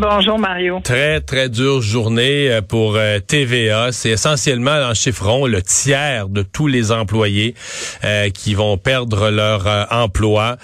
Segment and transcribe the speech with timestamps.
[0.00, 0.78] Bonjour Mario.
[0.84, 3.90] Très, très dure journée euh, pour euh, TVA.
[3.90, 7.56] C'est essentiellement, en chiffron, le tiers de tous les employés
[8.04, 10.56] euh, qui vont perdre leur euh, emploi.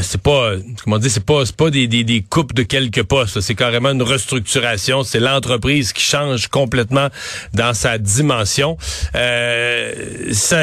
[0.00, 0.52] c'est pas,
[0.82, 3.42] comment dire, c'est pas, pas des, des, coupes de quelques postes.
[3.42, 5.02] C'est carrément une restructuration.
[5.02, 7.08] C'est l'entreprise qui change complètement
[7.52, 8.78] dans sa dimension.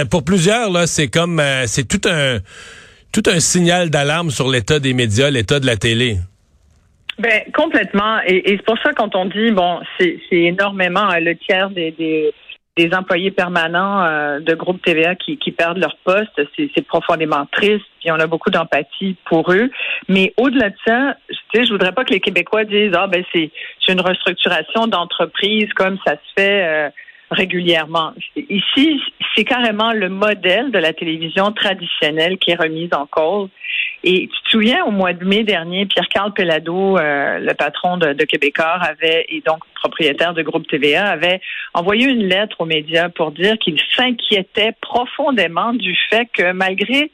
[0.09, 2.39] Pour plusieurs, là, c'est comme, c'est tout un,
[3.11, 6.17] tout un signal d'alarme sur l'état des médias, l'état de la télé.
[7.19, 8.19] Ben complètement.
[8.25, 11.91] Et, et c'est pour ça quand on dit bon, c'est énormément euh, le tiers des,
[11.91, 12.33] des,
[12.75, 17.85] des employés permanents euh, de groupe TVA qui, qui perdent leur poste, c'est profondément triste.
[17.99, 19.71] Puis on a beaucoup d'empathie pour eux.
[20.07, 21.15] Mais au-delà de ça,
[21.53, 23.51] sais, je voudrais pas que les Québécois disent ah ben c'est
[23.87, 26.63] une restructuration d'entreprise comme ça se fait.
[26.65, 26.89] Euh,
[27.29, 28.13] régulièrement.
[28.37, 29.01] Ici,
[29.35, 33.49] c'est carrément le modèle de la télévision traditionnelle qui est remise en cause.
[34.09, 38.13] Et tu te souviens, au mois de mai dernier, Pierre-Carl Pellado, euh, le patron de,
[38.13, 41.41] de Québécois, avait, et donc propriétaire de Groupe TVA, avait
[41.73, 47.11] envoyé une lettre aux médias pour dire qu'il s'inquiétait profondément du fait que malgré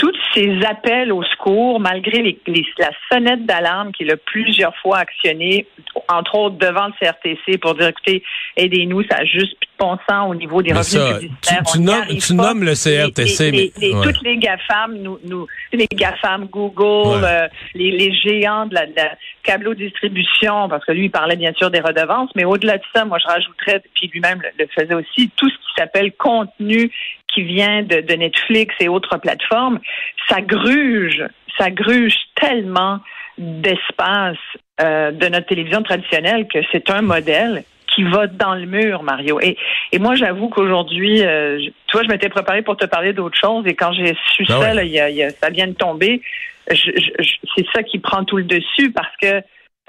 [0.00, 2.40] tous ces appels au secours, malgré les,
[2.78, 5.66] la sonnette d'alarme qu'il a plusieurs fois actionnée,
[6.08, 8.22] entre autres devant le CRTC pour dire écoutez,
[8.56, 11.62] aidez-nous, ça a juste plus de bon sens au niveau des revenus publicitaires.
[11.70, 17.46] Tu, tu, nommes, le CRTC, mais toutes les GAFAM, nous, nous, les GAFAM, Google, euh,
[17.74, 21.70] les, les, géants de la, de la distribution, parce que lui, il parlait bien sûr
[21.70, 25.30] des redevances, mais au-delà de ça, moi, je rajouterais, puis lui-même le, le faisait aussi,
[25.36, 26.90] tout ce qui s'appelle contenu
[27.32, 29.80] qui vient de, de, Netflix et autres plateformes,
[30.28, 31.24] ça gruge,
[31.58, 32.98] ça gruge tellement
[33.38, 34.36] d'espace
[34.80, 37.64] euh, de notre télévision traditionnelle que c'est un modèle
[37.94, 39.40] qui va dans le mur, Mario.
[39.40, 39.56] Et,
[39.92, 43.66] et moi, j'avoue qu'aujourd'hui, euh, tu vois, je m'étais préparée pour te parler d'autre chose
[43.66, 46.22] et quand j'ai su ah ça, là, y a, y a, ça vient de tomber,
[46.68, 49.42] c'est ça qui prend tout le dessus parce que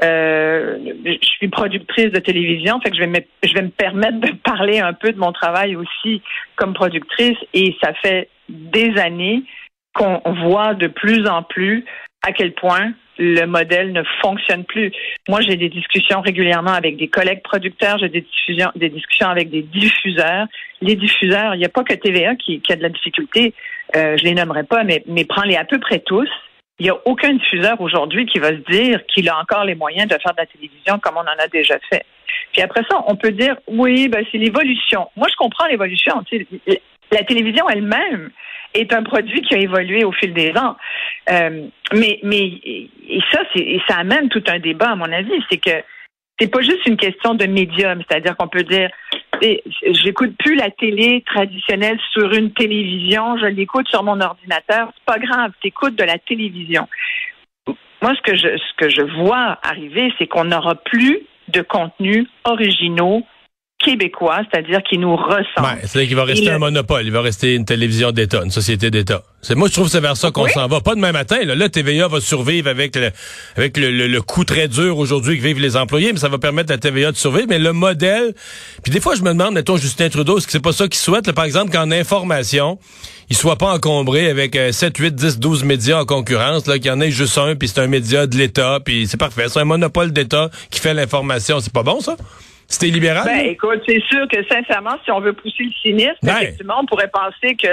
[0.03, 4.19] euh, je suis productrice de télévision, fait que je vais, me, je vais me permettre
[4.19, 6.22] de parler un peu de mon travail aussi
[6.56, 9.44] comme productrice et ça fait des années
[9.94, 11.85] qu'on voit de plus en plus
[12.24, 14.91] à quel point le modèle ne fonctionne plus.
[15.28, 18.25] Moi, j'ai des discussions régulièrement avec des collègues producteurs, j'ai des
[18.75, 20.47] des discussions avec des diffuseurs.
[20.81, 23.53] Les diffuseurs, il n'y a pas que TVA qui, qui, a de la difficulté,
[23.96, 26.29] euh, je les nommerai pas, mais, mais prends-les à peu près tous.
[26.81, 30.07] Il n'y a aucun diffuseur aujourd'hui qui va se dire qu'il a encore les moyens
[30.07, 32.03] de faire de la télévision comme on en a déjà fait.
[32.53, 35.07] Puis après ça, on peut dire oui, ben c'est l'évolution.
[35.15, 36.23] Moi, je comprends l'évolution.
[37.11, 38.31] La télévision elle-même
[38.73, 40.75] est un produit qui a évolué au fil des ans.
[41.29, 45.59] Euh, mais mais et ça, et ça amène tout un débat à mon avis, c'est
[45.59, 45.83] que
[46.39, 48.89] c'est pas juste une question de médium, c'est-à-dire qu'on peut dire
[49.41, 54.90] j'écoute plus la télé traditionnelle sur une télévision, je l'écoute sur mon ordinateur.
[54.96, 56.88] C'est pas grave, t'écoutes de la télévision.
[58.02, 61.19] Moi, ce que je, ce que je vois arriver, c'est qu'on n'aura plus
[61.50, 63.24] de contenus originaux
[63.83, 65.79] québécois, c'est-à-dire qui nous ressemble.
[65.83, 69.23] c'est-à-dire qu'il va rester un monopole, il va rester une télévision d'État, une société d'État.
[69.41, 70.81] C'est moi je trouve que c'est vers ça qu'on s'en va.
[70.81, 71.43] Pas demain matin.
[71.43, 73.09] Là, là TVA va survivre avec le
[73.57, 76.71] avec le, le, coup très dur aujourd'hui que vivent les employés, mais ça va permettre
[76.71, 77.47] à TVA de survivre.
[77.49, 78.33] Mais le modèle.
[78.83, 80.99] Puis des fois je me demande, mettons Justin Trudeau, est-ce que c'est pas ça qu'il
[80.99, 82.77] souhaite, par exemple, qu'en information,
[83.29, 86.91] il soit pas encombré avec 7, 8, 10, 12 médias en concurrence, là, qu'il y
[86.91, 89.45] en ait juste un, puis c'est un média de l'État, puis c'est parfait.
[89.47, 91.59] C'est un monopole d'État qui fait l'information.
[91.61, 92.15] C'est pas bon ça?
[92.71, 93.25] C'était libéral?
[93.25, 97.11] Ben, écoute, c'est sûr que sincèrement, si on veut pousser le cynisme, effectivement, on pourrait
[97.11, 97.67] penser que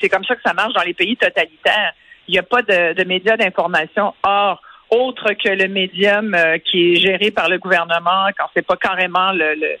[0.00, 1.92] c'est comme ça que ça marche dans les pays totalitaires.
[2.28, 4.60] Il n'y a pas de, de médias d'information hors
[4.90, 9.32] autre que le médium euh, qui est géré par le gouvernement quand c'est pas carrément
[9.32, 9.76] le, le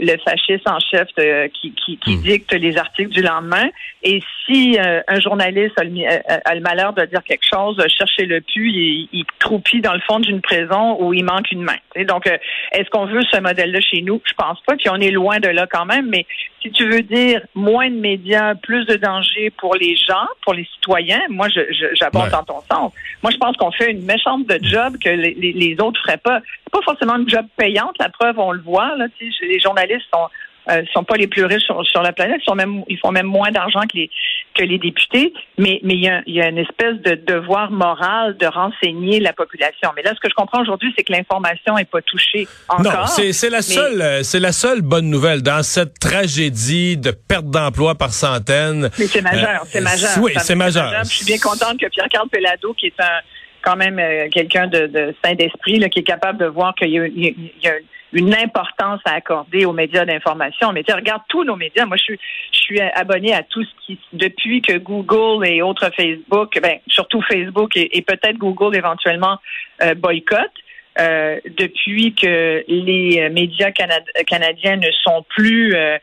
[0.00, 1.08] le fasciste en chef
[1.52, 2.22] qui, qui, qui hmm.
[2.22, 3.68] dicte les articles du lendemain.
[4.02, 7.76] Et si euh, un journaliste a le, euh, a le, malheur de dire quelque chose,
[7.96, 11.62] chercher le pu, il, il croupit dans le fond d'une prison où il manque une
[11.62, 11.76] main.
[12.06, 12.36] Donc, euh,
[12.72, 14.20] est-ce qu'on veut ce modèle-là chez nous?
[14.24, 14.76] Je pense pas.
[14.76, 16.08] Puis on est loin de là quand même.
[16.08, 16.26] Mais
[16.64, 20.64] si tu veux dire moins de médias, plus de danger pour les gens, pour les
[20.74, 21.48] citoyens, moi,
[21.92, 22.92] j'aborde dans ton sens.
[23.22, 26.40] Moi, je pense qu'on fait une méchante de job que les, les, autres feraient pas.
[26.64, 27.96] C'est pas forcément une job payante.
[27.98, 28.96] La preuve, on le voit.
[28.96, 30.28] Là, les journalistes sont
[30.70, 33.26] euh, sont pas les plus riches sur, la planète, ils, sont même, ils font même
[33.26, 34.10] moins d'argent que les,
[34.54, 38.36] que les députés, mais mais il y a, y a, une espèce de devoir moral
[38.36, 39.90] de renseigner la population.
[39.94, 42.92] Mais là, ce que je comprends aujourd'hui, c'est que l'information est pas touchée encore.
[42.92, 47.94] Non, c'est la seule, c'est la seule bonne nouvelle dans cette tragédie de perte d'emploi
[47.94, 48.90] par centaines.
[48.98, 50.10] Mais c'est majeur, c'est euh, majeur.
[50.20, 50.92] Oui, c'est majeur.
[51.04, 53.20] Je suis bien contente que Pierre-Carl Pelado, qui est un
[53.64, 56.90] quand même euh, quelqu'un de, de saint d'esprit là, qui est capable de voir qu'il
[56.90, 57.72] y a, il y a
[58.14, 60.72] une importance à accorder aux médias d'information.
[60.72, 61.84] Mais regarde tous nos médias.
[61.84, 62.20] Moi, je suis,
[62.52, 67.20] je suis abonné à tout ce qui, depuis que Google et autres Facebook, ben, surtout
[67.22, 69.38] Facebook et, peut-être Google éventuellement
[69.82, 70.50] euh, boycott.
[71.00, 75.98] Euh, depuis que les médias canadiens ne sont plus euh,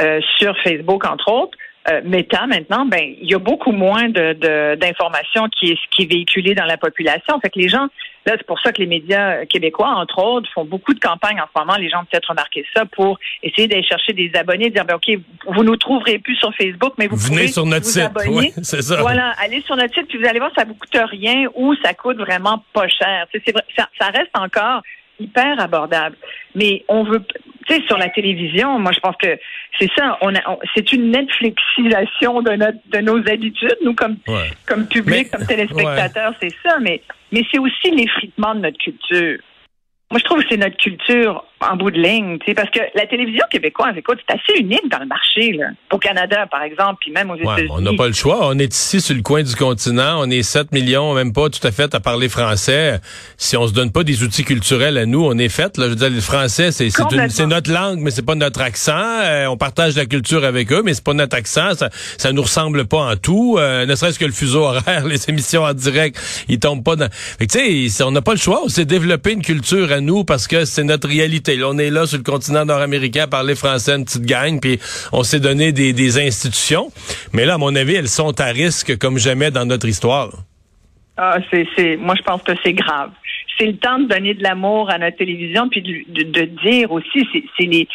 [0.00, 1.58] euh, sur Facebook, entre autres,
[1.90, 6.06] euh, Meta maintenant, ben il y a beaucoup moins de d'informations qui est qui est
[6.06, 7.40] véhiculée dans la population.
[7.40, 7.88] Fait que les gens,
[8.28, 11.46] là c'est pour ça que les médias québécois, entre autres, font beaucoup de campagnes en
[11.52, 11.76] ce moment.
[11.76, 15.18] Les gens ont peut-être remarqué ça pour essayer d'aller chercher des abonnés, dire ben ok,
[15.46, 18.02] vous nous trouverez plus sur Facebook, mais vous venez pouvez sur notre vous site.
[18.02, 18.52] Abonner.
[18.62, 19.00] c'est ça.
[19.00, 21.94] Voilà, allez sur notre site puis vous allez voir ça vous coûte rien ou ça
[21.94, 23.26] coûte vraiment pas cher.
[23.32, 24.82] C'est ça reste encore
[25.18, 26.16] hyper abordable.
[26.54, 27.22] Mais on veut,
[27.66, 29.38] tu sais, sur la télévision, moi je pense que
[29.78, 30.18] c'est ça.
[30.20, 30.40] On, a,
[30.74, 34.16] c'est une Netflixisation de notre, de nos habitudes, nous comme
[34.66, 36.78] comme public, comme téléspectateurs, c'est ça.
[36.80, 39.38] Mais mais c'est aussi l'effritement de notre culture.
[40.10, 42.78] Moi, je trouve que c'est notre culture en bout de ligne, tu sais, parce que
[42.94, 45.66] la télévision québécoise, écoute, c'est assez unique dans le marché, là.
[45.90, 47.68] Au Canada, par exemple, puis même aux États-Unis.
[47.70, 48.48] On n'a pas le choix.
[48.48, 50.20] On est ici sur le coin du continent.
[50.20, 53.00] On est 7 millions, même pas tout à fait à parler français.
[53.36, 55.76] Si on se donne pas des outils culturels à nous, on est fait.
[55.76, 58.92] Là, je veux dire, le français, c'est c'est notre langue, mais c'est pas notre accent.
[58.94, 61.74] Euh, on partage la culture avec eux, mais c'est pas notre accent.
[61.74, 63.56] Ça, ça nous ressemble pas en tout.
[63.58, 66.18] Euh, ne serait-ce que le fuseau horaire, les émissions en direct,
[66.48, 67.08] ils tombent pas dans.
[67.40, 68.62] Tu sais, on n'a pas le choix.
[68.64, 72.06] On s'est développé une culture à nous parce que c'est notre réalité on est là
[72.06, 74.78] sur le continent nord-américain à parler français, une petite gang, puis
[75.12, 76.90] on s'est donné des, institutions.
[77.32, 80.30] Mais là, à mon avis, elles sont à risque comme jamais dans notre histoire.
[81.16, 83.10] Ah, c'est, moi, je pense que c'est grave.
[83.58, 87.26] C'est le temps de donner de l'amour à notre télévision, puis de, dire aussi,
[87.58, 87.88] c'est, les,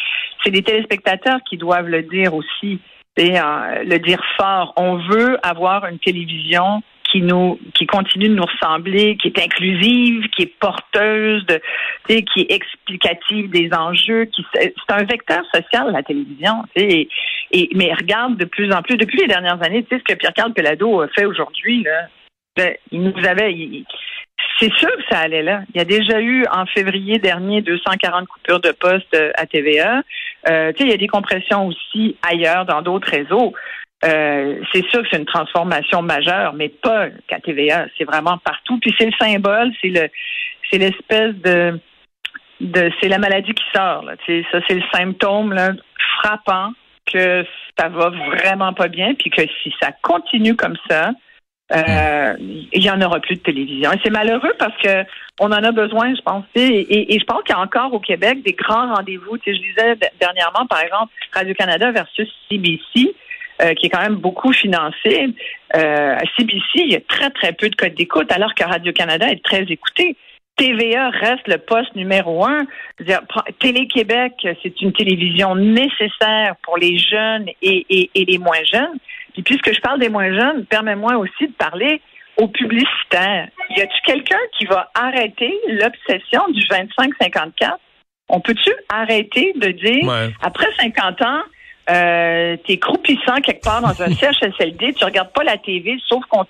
[0.46, 2.78] les téléspectateurs qui doivent le dire aussi,
[3.16, 4.72] et euh, le dire fort.
[4.76, 6.82] On veut avoir une télévision
[7.14, 11.46] qui nous qui continue de nous ressembler, qui est inclusive, qui est porteuse
[12.08, 17.08] qui est explicative des enjeux, c'est un vecteur social la télévision, et,
[17.74, 20.52] mais regarde de plus en plus depuis les dernières années, tu sais ce que Pierre-Carl
[20.52, 22.08] Pelado a fait aujourd'hui là.
[22.56, 23.52] Ben, il nous avait
[24.60, 25.62] c'est sûr que ça allait là.
[25.74, 30.02] Il y a déjà eu en février dernier 240 coupures de postes à TVA.
[30.48, 33.52] Euh, il y a des compressions aussi ailleurs dans d'autres réseaux.
[34.04, 37.86] Euh, c'est sûr que c'est une transformation majeure, mais pas qu'à TVA.
[37.96, 38.78] C'est vraiment partout.
[38.80, 40.08] Puis c'est le symbole, c'est le,
[40.70, 41.80] c'est l'espèce de,
[42.60, 44.02] de, c'est la maladie qui sort.
[44.02, 44.14] Là.
[44.26, 45.54] Ça, c'est le symptôme
[46.18, 46.72] frappant
[47.06, 47.44] que
[47.78, 51.12] ça va vraiment pas bien, puis que si ça continue comme ça,
[51.72, 53.92] euh, il y en aura plus de télévision.
[53.92, 55.04] Et c'est malheureux parce que
[55.40, 56.44] on en a besoin, je pense.
[56.54, 59.38] Et, je pense qu'il y a encore au Québec des grands rendez-vous.
[59.44, 63.14] Je disais dernièrement, par exemple, Radio-Canada versus CBC.
[63.62, 65.28] Euh, qui est quand même beaucoup financé.
[65.76, 69.30] Euh, à CBC, il y a très, très peu de codes d'écoute, alors que Radio-Canada
[69.30, 70.16] est très écouté.
[70.56, 72.66] TVA reste le poste numéro un.
[73.60, 78.98] Télé-Québec, c'est une télévision nécessaire pour les jeunes et, et, et les moins jeunes.
[79.34, 82.00] Puis puisque je parle des moins jeunes, permets-moi aussi de parler
[82.36, 83.50] aux publicitaires.
[83.76, 87.76] Y a-tu quelqu'un qui va arrêter l'obsession du 25-54?
[88.28, 91.42] On peut-tu arrêter de dire, après 50 ans,
[91.90, 96.44] euh, t'es croupissant quelque part dans un CHSLD, tu regardes pas la TV, sauf qu'on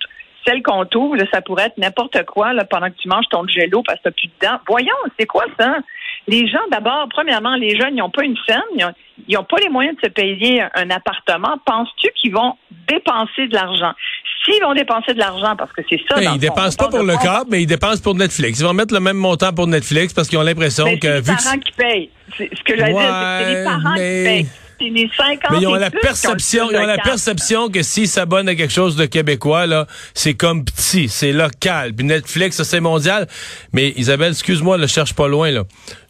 [0.45, 3.81] celle qu'on t'ouvre, ça pourrait être n'importe quoi là, pendant que tu manges ton jello
[3.85, 4.59] parce que t'as plus de dents.
[4.67, 5.77] Voyons, c'est quoi ça?
[6.27, 8.93] Les gens, d'abord, premièrement, les jeunes, ils n'ont pas une scène,
[9.27, 11.55] ils n'ont pas les moyens de se payer un appartement.
[11.65, 12.53] Penses-tu qu'ils vont
[12.87, 13.93] dépenser de l'argent?
[14.43, 16.21] S'ils vont dépenser de l'argent, parce que c'est ça.
[16.21, 18.59] ils dépensent pas pour le câble, mais ils dépensent pour Netflix.
[18.59, 21.21] Ils vont mettre le même montant pour Netflix parce qu'ils ont l'impression que.
[21.23, 22.09] C'est les parents qui payent.
[22.37, 24.47] Ce que j'allais dire, c'est les parents qui payent.
[24.79, 28.95] Mais ils ont la perception, ils ont la perception que s'ils s'abonnent à quelque chose
[28.95, 31.93] de québécois, là, c'est comme petit, c'est local.
[31.93, 33.27] Puis Netflix, c'est mondial.
[33.73, 35.63] Mais Isabelle, excuse-moi, ne cherche pas loin, là.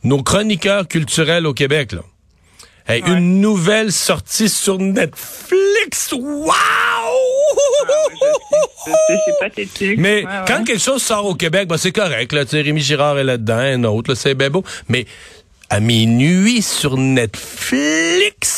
[0.03, 2.01] Nos chroniqueurs culturels au Québec, là.
[2.87, 6.11] Une nouvelle sortie sur Netflix.
[6.11, 6.51] Wow!
[8.87, 9.97] Ah, c'est pathétique.
[9.97, 12.31] Mais quand quelque chose sort au Québec, ben, c'est correct.
[12.31, 14.63] Là, Rémi Girard est là-dedans, un autre, c'est bien beau.
[14.87, 15.07] Mais
[15.69, 18.54] à minuit sur Netflix.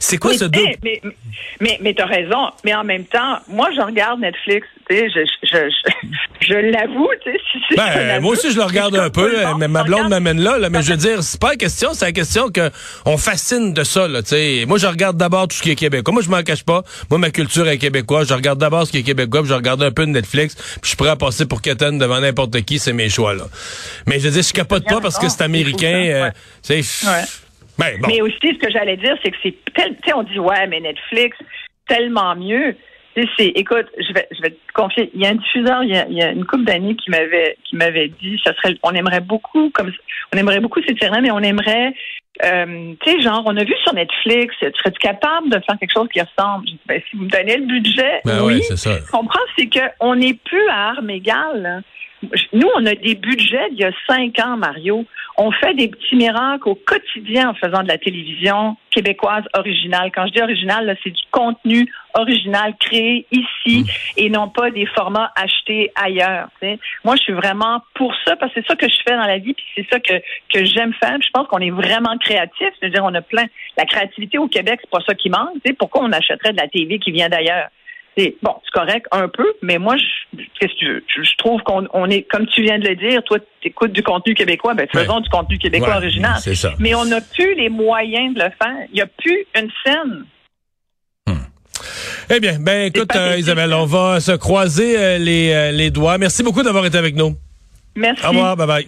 [0.00, 1.00] C'est quoi ce mais, mais,
[1.60, 2.50] mais, mais t'as raison.
[2.64, 4.66] Mais en même temps, moi, je regarde Netflix.
[4.88, 7.08] Tu sais, je, je, je, je l'avoue.
[7.22, 9.32] Tu sais, ben, moi aussi, je le regarde un peu.
[9.58, 10.68] mais ma blonde m'amène là, là.
[10.70, 11.94] Mais je veux dire, c'est pas la question.
[11.94, 12.70] C'est la question que
[13.06, 14.08] on fascine de ça.
[14.08, 14.20] Là.
[14.66, 16.12] Moi, je regarde d'abord tout ce qui est québécois.
[16.12, 16.82] Moi, je m'en cache pas.
[17.10, 18.28] Moi, ma culture est québécoise.
[18.28, 19.40] Je regarde d'abord ce qui est québécois.
[19.40, 20.54] Puis je regarde un peu de Netflix.
[20.54, 22.78] Puis je suis prêt à passer pour Keten devant n'importe qui.
[22.78, 23.34] C'est mes choix.
[23.34, 23.44] là.
[24.06, 25.94] Mais je veux dire, je capote pas parce que c'est américain.
[25.94, 26.30] Euh,
[26.68, 26.82] ben,
[28.08, 30.66] Mais aussi, ce que j'allais dire, c'est que c'est tel, tu sais, on dit, ouais,
[30.66, 31.36] mais Netflix,
[31.88, 32.76] tellement mieux.
[33.14, 35.10] c'est, écoute, je vais, je vais te confier.
[35.14, 37.10] Il y a un diffuseur, il y a, il y a une couple d'années qui
[37.10, 39.92] m'avait, qui m'avait dit, ça serait, on aimerait beaucoup, comme,
[40.34, 41.94] on aimerait beaucoup s'étirer, mais on aimerait,
[42.42, 46.08] euh, tu sais, genre, on a vu sur Netflix, serais-tu capable de faire quelque chose
[46.12, 46.66] qui ressemble?
[46.86, 48.54] Ben, si vous me donnez le budget, ben oui.
[48.54, 48.98] Ouais, c'est ça.
[49.10, 51.82] comprends, c'est qu'on n'est plus à armes égales.
[52.52, 55.04] Nous, on a des budgets d'il y a cinq ans, Mario.
[55.36, 60.12] On fait des petits miracles au quotidien en faisant de la télévision québécoise originale.
[60.14, 63.86] Quand je dis originale, c'est du contenu original créé ici mmh.
[64.18, 66.48] et non pas des formats achetés ailleurs.
[66.56, 66.78] T'sais.
[67.04, 69.38] Moi, je suis vraiment pour ça parce que c'est ça que je fais dans la
[69.38, 70.14] vie, puis c'est ça que,
[70.52, 71.16] que j'aime faire.
[71.20, 72.68] je pense qu'on est vraiment créatif.
[72.78, 73.46] C'est-à-dire, on a plein.
[73.76, 75.60] La créativité au Québec, c'est pas ça qui manque.
[75.64, 75.72] T'sais.
[75.72, 77.68] Pourquoi on achèterait de la TV qui vient d'ailleurs?
[78.16, 79.96] C'est bon, c'est correct un peu, mais moi,
[80.58, 81.04] qu'est-ce que tu veux?
[81.08, 84.02] Je, trouve qu'on on est, comme tu viens de le dire, toi, tu écoutes du
[84.02, 85.22] contenu québécois, ben faisons ouais.
[85.22, 86.36] du contenu québécois ouais, original.
[86.40, 86.72] C'est ça.
[86.78, 88.86] Mais on n'a plus les moyens de le faire.
[88.90, 90.24] Il n'y a plus une scène.
[92.30, 96.16] Eh bien, ben écoute, euh, Isabelle, on va se croiser euh, les, euh, les doigts.
[96.16, 97.36] Merci beaucoup d'avoir été avec nous.
[97.94, 98.24] Merci.
[98.24, 98.86] Au revoir, bye bye.